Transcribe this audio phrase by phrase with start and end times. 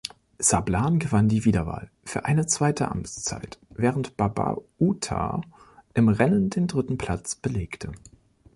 [0.39, 5.41] Sablan gewann die Wiederwahl für eine zweite Amtszeit, während Babauta
[5.93, 7.91] im Rennen den dritten Platz belegte.